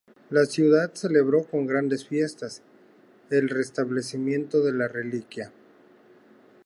La 0.31 0.45
ciudad 0.45 0.95
celebró 0.95 1.43
con 1.43 1.67
grandes 1.67 2.07
fiestas 2.07 2.63
el 3.29 3.49
restablecimiento 3.49 4.63
de 4.63 4.73
la 4.73 4.87
reliquia. 4.87 5.51